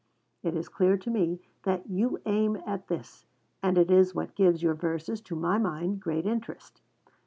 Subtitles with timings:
[0.41, 3.27] It is clear to me that you aim at this,
[3.61, 6.81] and it is what gives your verses, to my mind, great interest.